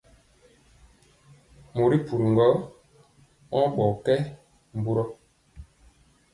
[1.75, 2.45] Mori puri gɔ
[3.51, 4.15] mɔɔ ɓɔ nkye
[4.77, 5.03] mburɔ.